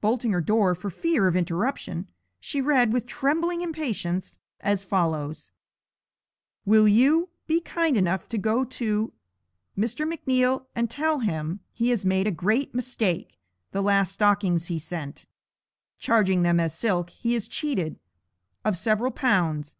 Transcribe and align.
Bolting 0.00 0.32
her 0.32 0.40
door 0.40 0.74
for 0.74 0.88
fear 0.88 1.26
of 1.26 1.36
interruption, 1.36 2.08
she 2.40 2.62
read, 2.62 2.94
with 2.94 3.04
trembling 3.04 3.60
impatience, 3.60 4.38
as 4.58 4.84
follows: 4.84 5.52
'Will 6.64 6.88
you 6.88 7.28
be 7.46 7.60
kind 7.60 7.94
enough 7.94 8.26
to 8.30 8.38
go 8.38 8.64
to 8.64 9.12
Mr. 9.76 10.10
McNeal, 10.10 10.64
and 10.74 10.90
tell 10.90 11.18
him 11.18 11.60
he 11.74 11.90
has 11.90 12.06
made 12.06 12.26
a 12.26 12.30
great 12.30 12.74
mistake 12.74 13.38
the 13.72 13.82
last 13.82 14.14
stockings 14.14 14.68
he 14.68 14.78
sent; 14.78 15.26
(charging 15.98 16.40
them 16.40 16.58
as 16.58 16.74
silk) 16.74 17.10
he 17.10 17.34
has 17.34 17.46
cheated 17.46 17.98
of 18.64 18.78
several 18.78 19.10
pounds. 19.10 19.76